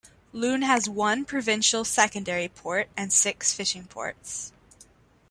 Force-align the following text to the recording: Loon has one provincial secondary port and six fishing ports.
Loon 0.33 0.63
has 0.63 0.89
one 0.89 1.25
provincial 1.25 1.85
secondary 1.85 2.47
port 2.47 2.89
and 2.97 3.13
six 3.13 3.53
fishing 3.53 3.85
ports. 3.85 4.51